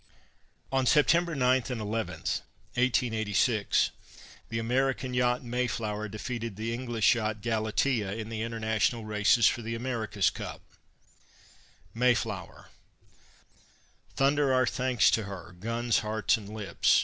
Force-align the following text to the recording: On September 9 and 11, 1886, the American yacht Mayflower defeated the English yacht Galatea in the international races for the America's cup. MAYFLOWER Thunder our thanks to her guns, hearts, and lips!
On 0.71 0.87
September 0.87 1.35
9 1.35 1.65
and 1.69 1.79
11, 1.79 2.13
1886, 2.73 3.91
the 4.49 4.57
American 4.57 5.13
yacht 5.13 5.43
Mayflower 5.43 6.07
defeated 6.07 6.55
the 6.55 6.73
English 6.73 7.13
yacht 7.13 7.41
Galatea 7.43 8.11
in 8.11 8.29
the 8.29 8.41
international 8.41 9.05
races 9.05 9.45
for 9.45 9.61
the 9.61 9.75
America's 9.75 10.31
cup. 10.31 10.61
MAYFLOWER 11.93 12.69
Thunder 14.15 14.51
our 14.51 14.65
thanks 14.65 15.11
to 15.11 15.25
her 15.25 15.55
guns, 15.59 15.99
hearts, 15.99 16.35
and 16.35 16.49
lips! 16.49 16.99